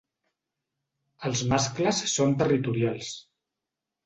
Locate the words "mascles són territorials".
1.51-3.13